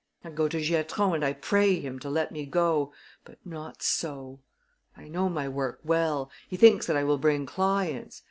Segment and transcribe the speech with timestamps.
[0.23, 2.91] "I go to Giatron and I pray him to let me go.
[3.23, 4.39] But not so!
[4.97, 6.31] I know my work well.
[6.47, 8.19] He thinks that I will bring clients.